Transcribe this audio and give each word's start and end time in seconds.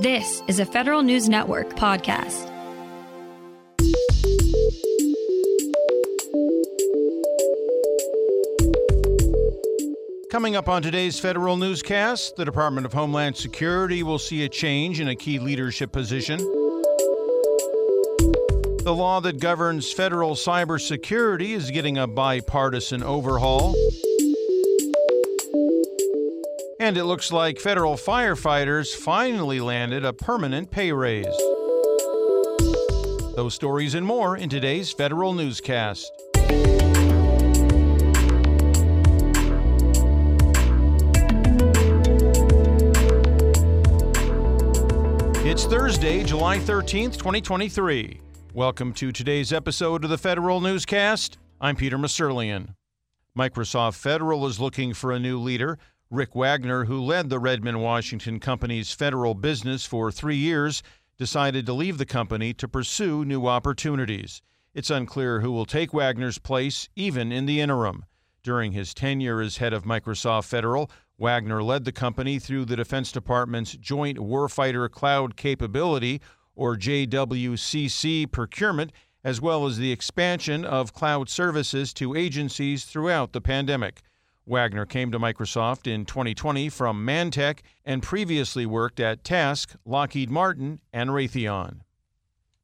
This 0.00 0.42
is 0.46 0.60
a 0.60 0.66
Federal 0.66 1.02
News 1.02 1.26
Network 1.26 1.70
podcast. 1.70 2.52
Coming 10.28 10.54
up 10.54 10.68
on 10.68 10.82
today's 10.82 11.18
federal 11.18 11.56
newscast, 11.56 12.36
the 12.36 12.44
Department 12.44 12.84
of 12.84 12.92
Homeland 12.92 13.38
Security 13.38 14.02
will 14.02 14.18
see 14.18 14.44
a 14.44 14.50
change 14.50 15.00
in 15.00 15.08
a 15.08 15.16
key 15.16 15.38
leadership 15.38 15.92
position. 15.92 16.40
The 18.84 18.94
law 18.94 19.20
that 19.20 19.40
governs 19.40 19.90
federal 19.90 20.34
cybersecurity 20.34 21.52
is 21.52 21.70
getting 21.70 21.96
a 21.96 22.06
bipartisan 22.06 23.02
overhaul. 23.02 23.74
And 26.86 26.96
it 26.96 27.02
looks 27.02 27.32
like 27.32 27.58
federal 27.58 27.94
firefighters 27.94 28.94
finally 28.94 29.58
landed 29.58 30.04
a 30.04 30.12
permanent 30.12 30.70
pay 30.70 30.92
raise. 30.92 31.26
Those 33.34 33.54
stories 33.54 33.96
and 33.96 34.06
more 34.06 34.36
in 34.36 34.48
today's 34.48 34.92
federal 34.92 35.34
newscast. 35.34 36.12
It's 45.44 45.64
Thursday, 45.64 46.22
July 46.22 46.60
13th, 46.60 47.16
2023. 47.16 48.20
Welcome 48.54 48.92
to 48.92 49.10
today's 49.10 49.52
episode 49.52 50.04
of 50.04 50.10
the 50.10 50.18
Federal 50.18 50.60
Newscast. 50.60 51.38
I'm 51.60 51.74
Peter 51.74 51.98
Musurlian. 51.98 52.76
Microsoft 53.36 53.96
Federal 53.96 54.46
is 54.46 54.60
looking 54.60 54.94
for 54.94 55.10
a 55.10 55.18
new 55.18 55.40
leader. 55.40 55.80
Rick 56.10 56.36
Wagner, 56.36 56.84
who 56.84 57.02
led 57.02 57.30
the 57.30 57.40
Redmond, 57.40 57.82
Washington 57.82 58.38
company's 58.38 58.92
federal 58.92 59.34
business 59.34 59.84
for 59.84 60.12
three 60.12 60.36
years, 60.36 60.84
decided 61.18 61.66
to 61.66 61.72
leave 61.72 61.98
the 61.98 62.06
company 62.06 62.54
to 62.54 62.68
pursue 62.68 63.24
new 63.24 63.48
opportunities. 63.48 64.40
It's 64.72 64.88
unclear 64.88 65.40
who 65.40 65.50
will 65.50 65.66
take 65.66 65.92
Wagner's 65.92 66.38
place, 66.38 66.88
even 66.94 67.32
in 67.32 67.46
the 67.46 67.60
interim. 67.60 68.04
During 68.44 68.70
his 68.70 68.94
tenure 68.94 69.40
as 69.40 69.56
head 69.56 69.72
of 69.72 69.82
Microsoft 69.82 70.44
Federal, 70.44 70.92
Wagner 71.18 71.60
led 71.60 71.84
the 71.84 71.90
company 71.90 72.38
through 72.38 72.66
the 72.66 72.76
Defense 72.76 73.10
Department's 73.10 73.72
Joint 73.72 74.18
Warfighter 74.18 74.88
Cloud 74.88 75.36
Capability, 75.36 76.20
or 76.54 76.76
JWCC, 76.76 78.30
procurement, 78.30 78.92
as 79.24 79.40
well 79.40 79.66
as 79.66 79.76
the 79.76 79.90
expansion 79.90 80.64
of 80.64 80.92
cloud 80.92 81.28
services 81.28 81.92
to 81.94 82.14
agencies 82.14 82.84
throughout 82.84 83.32
the 83.32 83.40
pandemic. 83.40 84.02
Wagner 84.46 84.86
came 84.86 85.10
to 85.10 85.18
Microsoft 85.18 85.86
in 85.92 86.04
2020 86.04 86.68
from 86.68 87.04
Mantech 87.04 87.58
and 87.84 88.02
previously 88.02 88.64
worked 88.64 89.00
at 89.00 89.24
TASC, 89.24 89.74
Lockheed 89.84 90.30
Martin, 90.30 90.80
and 90.92 91.10
Raytheon. 91.10 91.80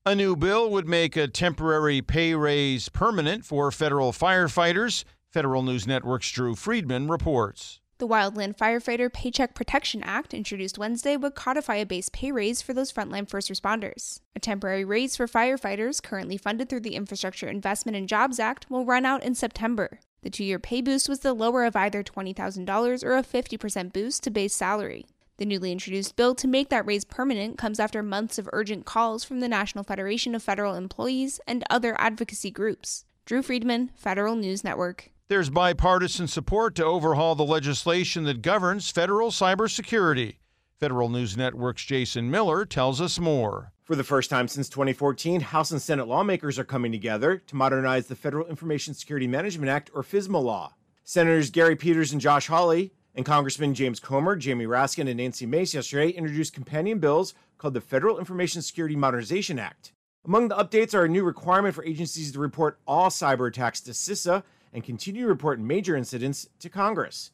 A 0.06 0.14
new 0.14 0.36
bill 0.36 0.70
would 0.70 0.88
make 0.88 1.16
a 1.16 1.28
temporary 1.28 2.00
pay 2.00 2.34
raise 2.34 2.88
permanent 2.88 3.44
for 3.44 3.70
federal 3.70 4.12
firefighters. 4.12 5.05
Federal 5.28 5.62
News 5.62 5.86
Network's 5.86 6.30
Drew 6.30 6.55
Friedman 6.55 7.08
reports. 7.08 7.80
The 7.98 8.08
Wildland 8.08 8.56
Firefighter 8.56 9.12
Paycheck 9.12 9.55
Protection 9.55 10.03
Act, 10.03 10.34
introduced 10.34 10.77
Wednesday, 10.77 11.16
would 11.16 11.36
codify 11.36 11.77
a 11.77 11.86
base 11.86 12.08
pay 12.12 12.33
raise 12.33 12.60
for 12.60 12.75
those 12.75 12.92
frontline 12.92 13.28
first 13.28 13.48
responders. 13.48 14.19
A 14.34 14.41
temporary 14.41 14.84
raise 14.84 15.16
for 15.16 15.28
firefighters, 15.28 16.03
currently 16.03 16.36
funded 16.36 16.69
through 16.69 16.80
the 16.80 16.97
Infrastructure 16.97 17.47
Investment 17.47 17.97
and 17.97 18.08
Jobs 18.08 18.41
Act, 18.41 18.69
will 18.69 18.84
run 18.84 19.06
out 19.06 19.22
in 19.22 19.36
September. 19.36 20.00
The 20.23 20.31
two 20.31 20.45
year 20.45 20.59
pay 20.59 20.81
boost 20.81 21.09
was 21.09 21.20
the 21.20 21.34
lower 21.34 21.65
of 21.65 21.75
either 21.75 22.03
$20,000 22.03 23.05
or 23.05 23.17
a 23.17 23.23
50% 23.23 23.92
boost 23.92 24.23
to 24.23 24.31
base 24.31 24.55
salary. 24.55 25.06
The 25.39 25.47
newly 25.47 25.73
introduced 25.73 26.15
bill 26.15 26.37
to 26.37 26.47
make 26.47 26.69
that 26.69 26.87
raise 26.87 27.05
permanent 27.05 27.59
comes 27.59 27.81
after 27.81 28.03
months 28.03 28.39
of 28.39 28.48
urgent 28.53 28.84
calls 28.84 29.25
from 29.25 29.41
the 29.41 29.48
National 29.48 29.83
Federation 29.83 30.34
of 30.37 30.43
Federal 30.43 30.75
Employees 30.75 31.41
and 31.48 31.65
other 31.69 32.00
advocacy 32.00 32.53
groups. 32.53 33.05
Drew 33.25 33.43
Friedman, 33.43 33.91
Federal 33.97 34.37
News 34.37 34.62
Network. 34.62 35.10
There's 35.27 35.50
bipartisan 35.50 36.28
support 36.28 36.77
to 36.77 36.84
overhaul 36.84 37.34
the 37.34 37.44
legislation 37.44 38.25
that 38.25 38.43
governs 38.43 38.91
federal 38.91 39.31
cybersecurity. 39.31 40.37
Federal 40.78 41.09
News 41.09 41.37
Network's 41.37 41.84
Jason 41.84 42.31
Miller 42.31 42.65
tells 42.65 43.00
us 43.00 43.19
more. 43.19 43.72
For 43.92 43.97
the 43.97 44.04
first 44.04 44.30
time 44.30 44.48
since 44.48 44.70
2014, 44.70 45.42
House 45.42 45.70
and 45.70 45.82
Senate 45.82 46.08
lawmakers 46.08 46.58
are 46.58 46.64
coming 46.64 46.92
together 46.92 47.36
to 47.47 47.54
modernize 47.54 48.06
the 48.06 48.16
Federal 48.16 48.47
Information 48.47 48.94
Security 48.94 49.26
Management 49.26 49.69
Act, 49.69 49.91
or 49.94 50.03
FISMA 50.03 50.42
law. 50.42 50.72
Senators 51.04 51.50
Gary 51.50 51.76
Peters 51.76 52.10
and 52.10 52.19
Josh 52.19 52.47
Hawley 52.47 52.94
and 53.14 53.26
Congressman 53.26 53.75
James 53.75 54.00
Comer, 54.00 54.34
Jamie 54.36 54.64
Raskin, 54.64 55.08
and 55.10 55.19
Nancy 55.19 55.44
Mace 55.44 55.75
yesterday 55.75 56.08
introduced 56.08 56.54
companion 56.54 57.00
bills 57.00 57.34
called 57.58 57.75
the 57.75 57.82
Federal 57.82 58.19
Information 58.19 58.62
Security 58.62 58.97
Modernization 58.97 59.58
Act. 59.58 59.92
Among 60.24 60.48
the 60.48 60.56
updates 60.56 60.94
are 60.94 61.04
a 61.04 61.09
new 61.10 61.22
requirement 61.22 61.74
for 61.74 61.84
agencies 61.84 62.32
to 62.32 62.38
report 62.38 62.78
all 62.86 63.10
cyber 63.10 63.47
attacks 63.47 63.82
to 63.82 63.91
CISA 63.91 64.42
and 64.72 64.82
continue 64.82 65.24
to 65.24 65.28
report 65.28 65.60
major 65.60 65.97
incidents 65.97 66.48
to 66.60 66.70
Congress. 66.70 67.30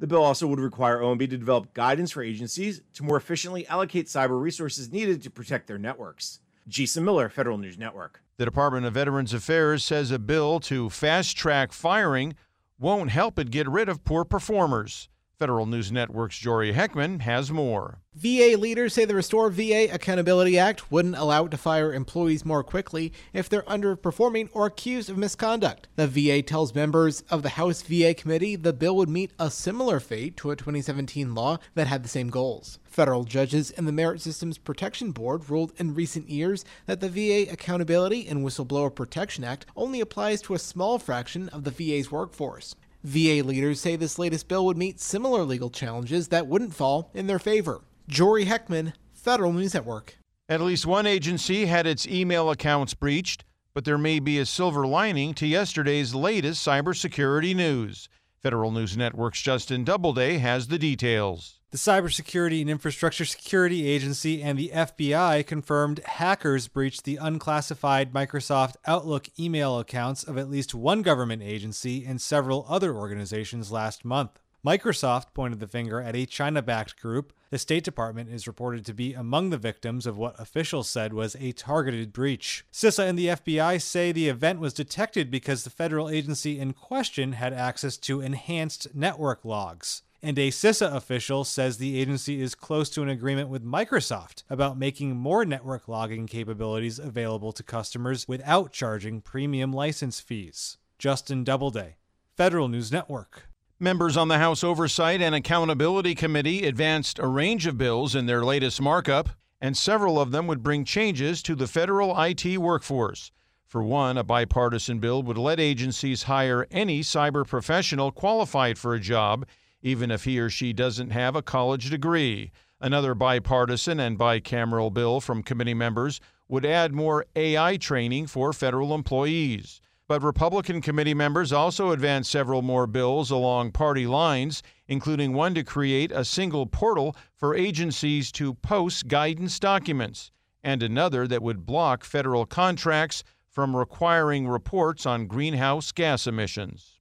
The 0.00 0.06
bill 0.06 0.24
also 0.24 0.46
would 0.46 0.58
require 0.58 1.00
OMB 1.00 1.18
to 1.18 1.36
develop 1.36 1.74
guidance 1.74 2.10
for 2.12 2.22
agencies 2.22 2.80
to 2.94 3.02
more 3.02 3.18
efficiently 3.18 3.66
allocate 3.66 4.06
cyber 4.06 4.40
resources 4.40 4.90
needed 4.90 5.22
to 5.22 5.30
protect 5.30 5.66
their 5.66 5.76
networks. 5.76 6.40
Jason 6.66 7.04
Miller, 7.04 7.28
Federal 7.28 7.58
News 7.58 7.76
Network. 7.76 8.22
The 8.38 8.46
Department 8.46 8.86
of 8.86 8.94
Veterans 8.94 9.34
Affairs 9.34 9.84
says 9.84 10.10
a 10.10 10.18
bill 10.18 10.58
to 10.60 10.88
fast 10.88 11.36
track 11.36 11.72
firing 11.72 12.34
won't 12.78 13.10
help 13.10 13.38
it 13.38 13.50
get 13.50 13.68
rid 13.68 13.90
of 13.90 14.02
poor 14.02 14.24
performers. 14.24 15.10
Federal 15.40 15.64
News 15.64 15.90
Network's 15.90 16.36
Jory 16.36 16.74
Heckman 16.74 17.22
has 17.22 17.50
more. 17.50 18.02
VA 18.14 18.58
leaders 18.58 18.92
say 18.92 19.06
the 19.06 19.14
Restore 19.14 19.48
VA 19.48 19.88
Accountability 19.90 20.58
Act 20.58 20.92
wouldn't 20.92 21.16
allow 21.16 21.46
it 21.46 21.50
to 21.52 21.56
fire 21.56 21.94
employees 21.94 22.44
more 22.44 22.62
quickly 22.62 23.10
if 23.32 23.48
they're 23.48 23.62
underperforming 23.62 24.50
or 24.52 24.66
accused 24.66 25.08
of 25.08 25.16
misconduct. 25.16 25.88
The 25.96 26.06
VA 26.06 26.42
tells 26.42 26.74
members 26.74 27.22
of 27.30 27.42
the 27.42 27.48
House 27.48 27.80
VA 27.80 28.12
committee 28.12 28.54
the 28.54 28.74
bill 28.74 28.94
would 28.96 29.08
meet 29.08 29.32
a 29.38 29.50
similar 29.50 29.98
fate 29.98 30.36
to 30.36 30.50
a 30.50 30.56
2017 30.56 31.34
law 31.34 31.56
that 31.74 31.86
had 31.86 32.02
the 32.02 32.10
same 32.10 32.28
goals. 32.28 32.78
Federal 32.84 33.24
judges 33.24 33.70
and 33.70 33.88
the 33.88 33.92
Merit 33.92 34.20
Systems 34.20 34.58
Protection 34.58 35.10
Board 35.10 35.48
ruled 35.48 35.72
in 35.78 35.94
recent 35.94 36.28
years 36.28 36.66
that 36.84 37.00
the 37.00 37.08
VA 37.08 37.50
Accountability 37.50 38.28
and 38.28 38.44
Whistleblower 38.44 38.94
Protection 38.94 39.44
Act 39.44 39.64
only 39.74 40.02
applies 40.02 40.42
to 40.42 40.52
a 40.52 40.58
small 40.58 40.98
fraction 40.98 41.48
of 41.48 41.64
the 41.64 41.70
VA's 41.70 42.12
workforce. 42.12 42.76
VA 43.02 43.42
leaders 43.44 43.80
say 43.80 43.96
this 43.96 44.18
latest 44.18 44.46
bill 44.46 44.66
would 44.66 44.76
meet 44.76 45.00
similar 45.00 45.42
legal 45.42 45.70
challenges 45.70 46.28
that 46.28 46.46
wouldn't 46.46 46.74
fall 46.74 47.10
in 47.14 47.26
their 47.26 47.38
favor. 47.38 47.80
Jory 48.08 48.44
Heckman, 48.44 48.92
Federal 49.14 49.52
News 49.52 49.74
Network. 49.74 50.18
At 50.48 50.60
least 50.60 50.84
one 50.84 51.06
agency 51.06 51.66
had 51.66 51.86
its 51.86 52.06
email 52.06 52.50
accounts 52.50 52.92
breached, 52.92 53.44
but 53.72 53.84
there 53.84 53.98
may 53.98 54.18
be 54.18 54.38
a 54.38 54.44
silver 54.44 54.86
lining 54.86 55.32
to 55.34 55.46
yesterday's 55.46 56.14
latest 56.14 56.66
cybersecurity 56.66 57.54
news. 57.54 58.08
Federal 58.42 58.70
News 58.70 58.96
Network's 58.96 59.42
Justin 59.42 59.84
Doubleday 59.84 60.38
has 60.38 60.68
the 60.68 60.78
details. 60.78 61.58
The 61.72 61.76
Cybersecurity 61.76 62.62
and 62.62 62.70
Infrastructure 62.70 63.26
Security 63.26 63.86
Agency 63.86 64.42
and 64.42 64.58
the 64.58 64.70
FBI 64.72 65.46
confirmed 65.46 66.00
hackers 66.00 66.66
breached 66.66 67.04
the 67.04 67.16
unclassified 67.16 68.14
Microsoft 68.14 68.76
Outlook 68.86 69.28
email 69.38 69.78
accounts 69.78 70.24
of 70.24 70.38
at 70.38 70.48
least 70.48 70.74
one 70.74 71.02
government 71.02 71.42
agency 71.42 72.06
and 72.06 72.18
several 72.18 72.64
other 72.66 72.94
organizations 72.94 73.70
last 73.70 74.06
month. 74.06 74.40
Microsoft 74.64 75.32
pointed 75.32 75.58
the 75.58 75.66
finger 75.66 76.02
at 76.02 76.14
a 76.14 76.26
China 76.26 76.60
backed 76.60 77.00
group. 77.00 77.32
The 77.48 77.58
State 77.58 77.82
Department 77.82 78.28
is 78.28 78.46
reported 78.46 78.84
to 78.84 78.92
be 78.92 79.14
among 79.14 79.48
the 79.48 79.56
victims 79.56 80.06
of 80.06 80.18
what 80.18 80.38
officials 80.38 80.88
said 80.88 81.14
was 81.14 81.34
a 81.36 81.52
targeted 81.52 82.12
breach. 82.12 82.66
CISA 82.70 83.08
and 83.08 83.18
the 83.18 83.28
FBI 83.28 83.80
say 83.80 84.12
the 84.12 84.28
event 84.28 84.60
was 84.60 84.74
detected 84.74 85.30
because 85.30 85.64
the 85.64 85.70
federal 85.70 86.10
agency 86.10 86.58
in 86.58 86.74
question 86.74 87.32
had 87.32 87.54
access 87.54 87.96
to 87.96 88.20
enhanced 88.20 88.94
network 88.94 89.46
logs. 89.46 90.02
And 90.22 90.38
a 90.38 90.50
CISA 90.50 90.94
official 90.94 91.44
says 91.44 91.78
the 91.78 91.98
agency 91.98 92.42
is 92.42 92.54
close 92.54 92.90
to 92.90 93.02
an 93.02 93.08
agreement 93.08 93.48
with 93.48 93.64
Microsoft 93.64 94.42
about 94.50 94.78
making 94.78 95.16
more 95.16 95.46
network 95.46 95.88
logging 95.88 96.26
capabilities 96.26 96.98
available 96.98 97.52
to 97.52 97.62
customers 97.62 98.28
without 98.28 98.72
charging 98.72 99.22
premium 99.22 99.72
license 99.72 100.20
fees. 100.20 100.76
Justin 100.98 101.44
Doubleday, 101.44 101.96
Federal 102.36 102.68
News 102.68 102.92
Network. 102.92 103.49
Members 103.82 104.14
on 104.14 104.28
the 104.28 104.36
House 104.36 104.62
Oversight 104.62 105.22
and 105.22 105.34
Accountability 105.34 106.14
Committee 106.14 106.66
advanced 106.66 107.18
a 107.18 107.26
range 107.26 107.66
of 107.66 107.78
bills 107.78 108.14
in 108.14 108.26
their 108.26 108.44
latest 108.44 108.78
markup, 108.78 109.30
and 109.58 109.74
several 109.74 110.20
of 110.20 110.32
them 110.32 110.46
would 110.46 110.62
bring 110.62 110.84
changes 110.84 111.42
to 111.42 111.54
the 111.54 111.66
federal 111.66 112.14
IT 112.22 112.58
workforce. 112.58 113.32
For 113.64 113.82
one, 113.82 114.18
a 114.18 114.22
bipartisan 114.22 114.98
bill 114.98 115.22
would 115.22 115.38
let 115.38 115.58
agencies 115.58 116.24
hire 116.24 116.66
any 116.70 117.00
cyber 117.00 117.48
professional 117.48 118.12
qualified 118.12 118.76
for 118.76 118.92
a 118.92 119.00
job, 119.00 119.46
even 119.80 120.10
if 120.10 120.24
he 120.24 120.38
or 120.38 120.50
she 120.50 120.74
doesn't 120.74 121.12
have 121.12 121.34
a 121.34 121.40
college 121.40 121.88
degree. 121.88 122.52
Another 122.82 123.14
bipartisan 123.14 123.98
and 123.98 124.18
bicameral 124.18 124.92
bill 124.92 125.22
from 125.22 125.42
committee 125.42 125.72
members 125.72 126.20
would 126.48 126.66
add 126.66 126.92
more 126.92 127.24
AI 127.34 127.78
training 127.78 128.26
for 128.26 128.52
federal 128.52 128.94
employees. 128.94 129.80
But 130.10 130.24
Republican 130.24 130.80
committee 130.80 131.14
members 131.14 131.52
also 131.52 131.92
advanced 131.92 132.32
several 132.32 132.62
more 132.62 132.88
bills 132.88 133.30
along 133.30 133.70
party 133.70 134.08
lines, 134.08 134.60
including 134.88 135.32
one 135.32 135.54
to 135.54 135.62
create 135.62 136.10
a 136.10 136.24
single 136.24 136.66
portal 136.66 137.14
for 137.36 137.54
agencies 137.54 138.32
to 138.32 138.54
post 138.54 139.06
guidance 139.06 139.60
documents, 139.60 140.32
and 140.64 140.82
another 140.82 141.28
that 141.28 141.44
would 141.44 141.64
block 141.64 142.02
federal 142.02 142.44
contracts 142.44 143.22
from 143.48 143.76
requiring 143.76 144.48
reports 144.48 145.06
on 145.06 145.28
greenhouse 145.28 145.92
gas 145.92 146.26
emissions. 146.26 146.98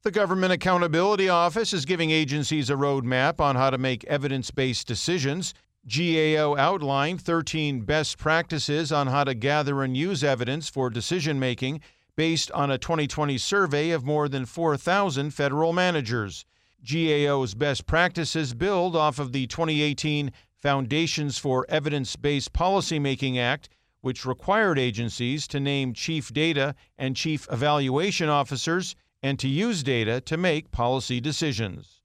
The 0.00 0.10
Government 0.10 0.54
Accountability 0.54 1.28
Office 1.28 1.74
is 1.74 1.84
giving 1.84 2.10
agencies 2.10 2.70
a 2.70 2.74
roadmap 2.74 3.38
on 3.38 3.54
how 3.54 3.68
to 3.68 3.76
make 3.76 4.02
evidence 4.04 4.50
based 4.50 4.86
decisions. 4.86 5.52
GAO 5.86 6.56
outlined 6.56 7.20
13 7.20 7.82
best 7.82 8.16
practices 8.16 8.92
on 8.92 9.08
how 9.08 9.24
to 9.24 9.34
gather 9.34 9.82
and 9.82 9.94
use 9.94 10.24
evidence 10.24 10.70
for 10.70 10.88
decision 10.88 11.38
making 11.38 11.82
based 12.20 12.50
on 12.52 12.70
a 12.70 12.76
2020 12.76 13.38
survey 13.38 13.92
of 13.92 14.04
more 14.04 14.28
than 14.28 14.44
4,000 14.44 15.30
federal 15.30 15.72
managers. 15.72 16.44
GAO's 16.84 17.54
best 17.54 17.86
practices 17.86 18.52
build 18.52 18.94
off 18.94 19.18
of 19.18 19.32
the 19.32 19.46
2018 19.46 20.30
Foundations 20.60 21.38
for 21.38 21.64
Evidence 21.70 22.16
Based 22.16 22.52
Policymaking 22.52 23.38
Act, 23.38 23.70
which 24.02 24.26
required 24.26 24.78
agencies 24.78 25.48
to 25.48 25.58
name 25.58 25.94
chief 25.94 26.30
data 26.30 26.74
and 26.98 27.16
chief 27.16 27.48
evaluation 27.50 28.28
officers 28.28 28.94
and 29.22 29.38
to 29.38 29.48
use 29.48 29.82
data 29.82 30.20
to 30.20 30.36
make 30.36 30.70
policy 30.70 31.22
decisions. 31.22 32.02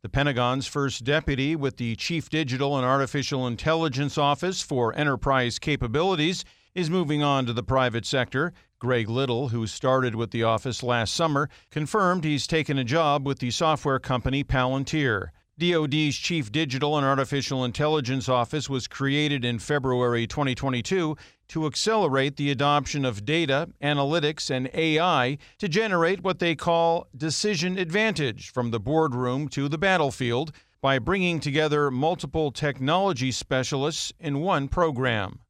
The 0.00 0.08
Pentagon's 0.08 0.66
first 0.66 1.04
deputy 1.04 1.54
with 1.54 1.76
the 1.76 1.94
Chief 1.94 2.30
Digital 2.30 2.74
and 2.78 2.86
Artificial 2.86 3.46
Intelligence 3.46 4.16
Office 4.16 4.62
for 4.62 4.96
Enterprise 4.96 5.58
Capabilities 5.58 6.42
is 6.74 6.90
moving 6.90 7.22
on 7.22 7.46
to 7.46 7.52
the 7.52 7.62
private 7.62 8.06
sector. 8.06 8.52
Greg 8.78 9.08
Little, 9.08 9.48
who 9.48 9.66
started 9.66 10.14
with 10.14 10.30
the 10.30 10.42
office 10.42 10.82
last 10.82 11.14
summer, 11.14 11.48
confirmed 11.70 12.24
he's 12.24 12.46
taken 12.46 12.78
a 12.78 12.84
job 12.84 13.26
with 13.26 13.38
the 13.38 13.50
software 13.50 13.98
company 13.98 14.42
Palantir. 14.42 15.30
DoD's 15.58 16.16
Chief 16.16 16.50
Digital 16.50 16.96
and 16.96 17.04
Artificial 17.04 17.66
Intelligence 17.66 18.30
Office 18.30 18.70
was 18.70 18.88
created 18.88 19.44
in 19.44 19.58
February 19.58 20.26
2022 20.26 21.16
to 21.48 21.66
accelerate 21.66 22.36
the 22.36 22.50
adoption 22.50 23.04
of 23.04 23.26
data, 23.26 23.68
analytics, 23.82 24.48
and 24.50 24.70
AI 24.72 25.36
to 25.58 25.68
generate 25.68 26.22
what 26.22 26.38
they 26.38 26.54
call 26.54 27.08
decision 27.14 27.76
advantage 27.76 28.50
from 28.50 28.70
the 28.70 28.80
boardroom 28.80 29.48
to 29.48 29.68
the 29.68 29.76
battlefield 29.76 30.52
by 30.80 30.98
bringing 30.98 31.40
together 31.40 31.90
multiple 31.90 32.50
technology 32.50 33.30
specialists 33.30 34.14
in 34.18 34.40
one 34.40 34.66
program. 34.66 35.40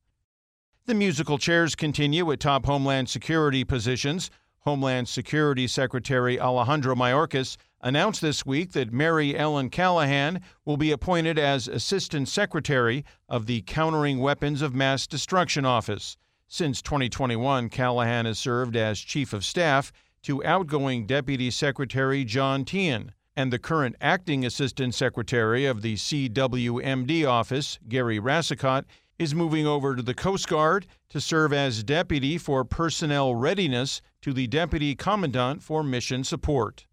The 0.87 0.95
musical 0.95 1.37
chairs 1.37 1.75
continue 1.75 2.33
at 2.33 2.41
top 2.41 2.65
Homeland 2.65 3.09
Security 3.11 3.65
positions. 3.65 4.31
Homeland 4.61 5.09
Security 5.09 5.67
Secretary 5.67 6.41
Alejandro 6.41 6.95
Mayorkas 6.95 7.59
announced 7.83 8.23
this 8.23 8.47
week 8.47 8.73
that 8.73 8.93
Mary 8.93 9.37
Ellen 9.37 9.69
Callahan 9.69 10.41
will 10.65 10.79
be 10.79 10.91
appointed 10.91 11.39
as 11.39 11.69
Assistant 11.69 12.29
Secretary 12.29 13.05
of 13.29 13.47
the 13.47 13.61
Countering 13.63 14.21
Weapons 14.21 14.63
of 14.63 14.75
Mass 14.75 15.07
Destruction 15.07 15.67
Office. 15.67 16.17
Since 16.49 16.83
2021, 16.83 17.69
Callahan 17.69 18.25
has 18.25 18.39
served 18.39 18.75
as 18.75 18.99
Chief 18.99 19.33
of 19.35 19.45
Staff 19.45 19.93
to 20.23 20.45
outgoing 20.45 21.07
Deputy 21.07 21.51
Secretary 21.51 22.25
John 22.25 22.65
Tien, 22.65 23.13
and 23.37 23.53
the 23.53 23.59
current 23.59 23.97
Acting 24.01 24.45
Assistant 24.45 24.95
Secretary 24.95 25.67
of 25.67 25.83
the 25.83 25.95
CWMD 25.95 27.29
Office, 27.29 27.79
Gary 27.89 28.19
Rasicot, 28.19 28.85
is 29.21 29.35
moving 29.35 29.67
over 29.67 29.95
to 29.95 30.01
the 30.01 30.15
Coast 30.15 30.49
Guard 30.49 30.87
to 31.11 31.21
serve 31.21 31.53
as 31.53 31.83
Deputy 31.83 32.39
for 32.39 32.65
Personnel 32.65 33.35
Readiness 33.35 34.01
to 34.23 34.33
the 34.33 34.47
Deputy 34.47 34.95
Commandant 34.95 35.63
for 35.63 35.83
Mission 35.83 36.25
Support. 36.25 36.87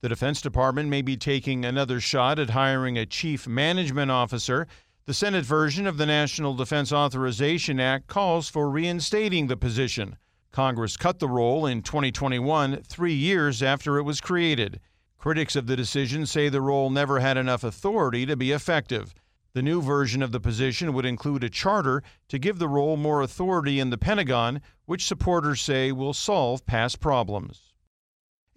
The 0.00 0.08
Defense 0.08 0.42
Department 0.42 0.88
may 0.88 1.00
be 1.00 1.16
taking 1.16 1.64
another 1.64 2.00
shot 2.00 2.40
at 2.40 2.50
hiring 2.50 2.98
a 2.98 3.06
chief 3.06 3.46
management 3.46 4.10
officer. 4.10 4.66
The 5.04 5.14
Senate 5.14 5.44
version 5.44 5.86
of 5.86 5.96
the 5.96 6.06
National 6.06 6.56
Defense 6.56 6.92
Authorization 6.92 7.78
Act 7.78 8.08
calls 8.08 8.48
for 8.48 8.68
reinstating 8.68 9.46
the 9.46 9.56
position. 9.56 10.16
Congress 10.50 10.96
cut 10.96 11.20
the 11.20 11.28
role 11.28 11.66
in 11.66 11.82
2021, 11.82 12.82
three 12.82 13.14
years 13.14 13.62
after 13.62 13.96
it 13.96 14.02
was 14.02 14.20
created. 14.20 14.80
Critics 15.18 15.54
of 15.54 15.68
the 15.68 15.76
decision 15.76 16.26
say 16.26 16.48
the 16.48 16.60
role 16.60 16.90
never 16.90 17.20
had 17.20 17.36
enough 17.36 17.62
authority 17.62 18.26
to 18.26 18.34
be 18.34 18.50
effective. 18.50 19.14
The 19.54 19.62
new 19.62 19.82
version 19.82 20.22
of 20.22 20.32
the 20.32 20.40
position 20.40 20.94
would 20.94 21.04
include 21.04 21.44
a 21.44 21.50
charter 21.50 22.02
to 22.28 22.38
give 22.38 22.58
the 22.58 22.68
role 22.68 22.96
more 22.96 23.20
authority 23.20 23.80
in 23.80 23.90
the 23.90 23.98
Pentagon, 23.98 24.62
which 24.86 25.06
supporters 25.06 25.60
say 25.60 25.92
will 25.92 26.14
solve 26.14 26.64
past 26.64 27.00
problems. 27.00 27.74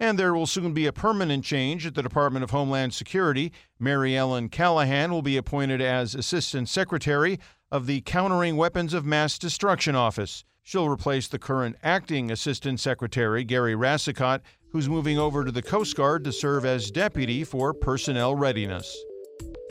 And 0.00 0.18
there 0.18 0.34
will 0.34 0.46
soon 0.46 0.72
be 0.72 0.86
a 0.86 0.92
permanent 0.92 1.44
change 1.44 1.86
at 1.86 1.94
the 1.94 2.02
Department 2.02 2.44
of 2.44 2.50
Homeland 2.50 2.94
Security. 2.94 3.52
Mary 3.78 4.16
Ellen 4.16 4.48
Callahan 4.48 5.10
will 5.10 5.22
be 5.22 5.36
appointed 5.36 5.82
as 5.82 6.14
Assistant 6.14 6.68
Secretary 6.68 7.38
of 7.70 7.86
the 7.86 8.00
Countering 8.02 8.56
Weapons 8.56 8.94
of 8.94 9.04
Mass 9.04 9.38
Destruction 9.38 9.94
Office. 9.94 10.44
She'll 10.62 10.88
replace 10.88 11.28
the 11.28 11.38
current 11.38 11.76
acting 11.82 12.30
Assistant 12.30 12.80
Secretary, 12.80 13.44
Gary 13.44 13.74
Rasicot, 13.74 14.40
who's 14.70 14.88
moving 14.88 15.18
over 15.18 15.44
to 15.44 15.52
the 15.52 15.62
Coast 15.62 15.94
Guard 15.94 16.24
to 16.24 16.32
serve 16.32 16.64
as 16.64 16.90
Deputy 16.90 17.44
for 17.44 17.72
Personnel 17.72 18.34
Readiness. 18.34 18.96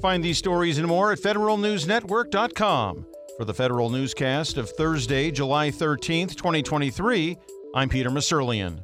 Find 0.06 0.24
these 0.24 0.38
stories 0.38 0.78
and 0.78 0.86
more 0.86 1.12
at 1.14 1.18
federalnewsnetwork.com. 1.18 3.08
For 3.38 3.44
the 3.44 3.56
Federal 3.56 3.90
Newscast 3.90 4.56
of 4.56 4.70
Thursday, 4.70 5.32
July 5.32 5.72
13th, 5.72 6.36
2023, 6.36 7.36
I'm 7.74 7.90
Peter 7.90 8.12
Musurlian. 8.12 8.84